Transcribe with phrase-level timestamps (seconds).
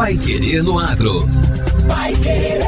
[0.00, 1.28] Pai Querer no Agro.
[1.86, 2.62] Pai Querer.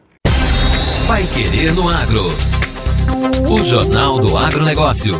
[1.07, 2.62] Vai querer no agro.
[3.49, 5.19] O Jornal do Agronegócio.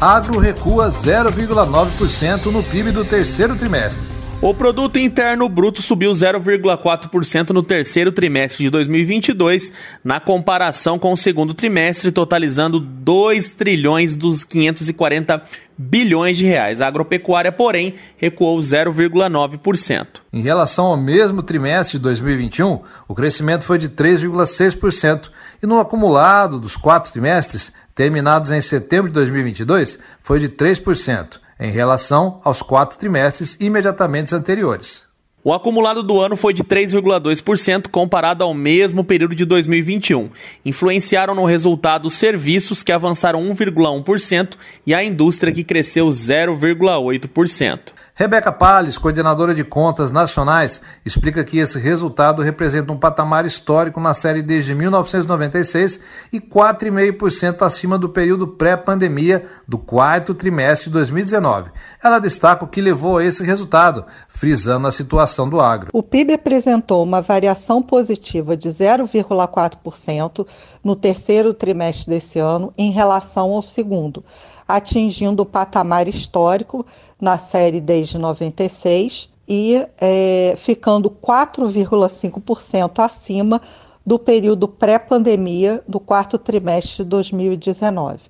[0.00, 4.15] Agro recua 0,9% no PIB do terceiro trimestre.
[4.42, 9.72] O produto interno bruto subiu 0,4% no terceiro trimestre de 2022,
[10.04, 15.42] na comparação com o segundo trimestre, totalizando 2 trilhões dos 540
[15.76, 16.82] bilhões de reais.
[16.82, 20.06] A agropecuária, porém, recuou 0,9%.
[20.30, 25.30] Em relação ao mesmo trimestre de 2021, o crescimento foi de 3,6%
[25.62, 31.70] e no acumulado dos quatro trimestres, terminados em setembro de 2022, foi de 3% em
[31.70, 35.06] relação aos quatro trimestres imediatamente anteriores.
[35.42, 40.28] O acumulado do ano foi de 3,2% comparado ao mesmo período de 2021.
[40.64, 44.54] Influenciaram no resultado os serviços, que avançaram 1,1%,
[44.84, 47.78] e a indústria, que cresceu 0,8%.
[48.18, 54.14] Rebeca Palles, coordenadora de contas nacionais, explica que esse resultado representa um patamar histórico na
[54.14, 56.00] série desde 1996
[56.32, 61.70] e 4,5% acima do período pré-pandemia do quarto trimestre de 2019.
[62.02, 65.90] Ela destaca o que levou a esse resultado, frisando a situação do agro.
[65.92, 70.46] O PIB apresentou uma variação positiva de 0,4%
[70.82, 74.24] no terceiro trimestre desse ano em relação ao segundo
[74.66, 76.84] atingindo o patamar histórico
[77.20, 83.60] na série desde 96 e é, ficando 4,5% acima
[84.04, 88.20] do período pré-pandemia do quarto trimestre de 2019.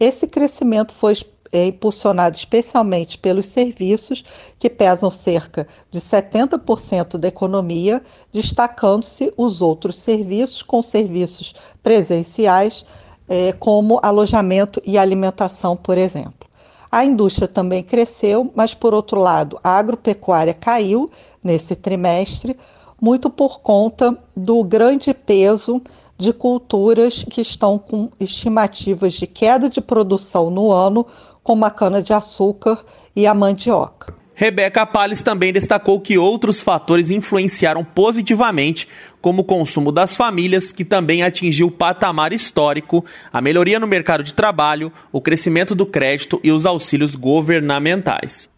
[0.00, 1.14] Esse crescimento foi
[1.52, 4.24] é impulsionado especialmente pelos serviços,
[4.58, 8.02] que pesam cerca de 70% da economia,
[8.32, 12.84] destacando-se os outros serviços, com serviços presenciais
[13.28, 16.48] é, como alojamento e alimentação, por exemplo.
[16.90, 21.10] A indústria também cresceu, mas, por outro lado, a agropecuária caiu
[21.44, 22.56] nesse trimestre,
[23.00, 25.82] muito por conta do grande peso
[26.16, 31.06] de culturas que estão com estimativas de queda de produção no ano,
[31.42, 32.78] como a cana-de-açúcar
[33.14, 34.14] e a mandioca.
[34.38, 38.86] Rebeca Palles também destacou que outros fatores influenciaram positivamente,
[39.20, 44.32] como o consumo das famílias, que também atingiu patamar histórico, a melhoria no mercado de
[44.32, 48.48] trabalho, o crescimento do crédito e os auxílios governamentais.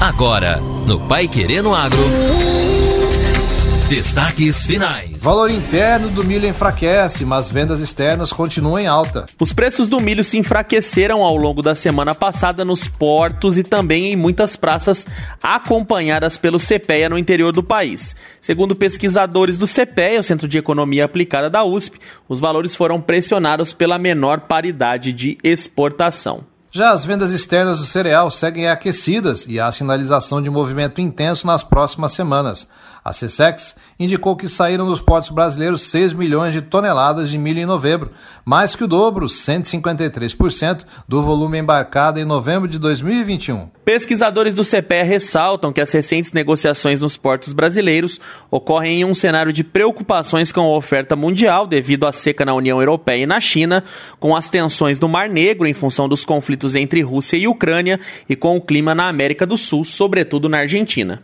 [0.00, 1.98] Agora, no Pai Querendo Agro.
[3.88, 5.22] Destaques finais.
[5.22, 9.26] Valor interno do milho enfraquece, mas vendas externas continuam em alta.
[9.38, 14.06] Os preços do milho se enfraqueceram ao longo da semana passada nos portos e também
[14.06, 15.06] em muitas praças
[15.40, 18.16] acompanhadas pelo CPEA no interior do país.
[18.40, 23.72] Segundo pesquisadores do CPEA, o Centro de Economia Aplicada da USP, os valores foram pressionados
[23.72, 26.44] pela menor paridade de exportação.
[26.72, 31.64] Já as vendas externas do cereal seguem aquecidas e há sinalização de movimento intenso nas
[31.64, 32.68] próximas semanas.
[33.06, 37.64] A CSEX indicou que saíram dos portos brasileiros 6 milhões de toneladas de milho em
[37.64, 38.10] novembro,
[38.44, 43.68] mais que o dobro, 153%, do volume embarcado em novembro de 2021.
[43.84, 48.20] Pesquisadores do CPE ressaltam que as recentes negociações nos portos brasileiros
[48.50, 52.80] ocorrem em um cenário de preocupações com a oferta mundial devido à seca na União
[52.80, 53.84] Europeia e na China,
[54.18, 58.34] com as tensões do Mar Negro em função dos conflitos entre Rússia e Ucrânia e
[58.34, 61.22] com o clima na América do Sul, sobretudo na Argentina.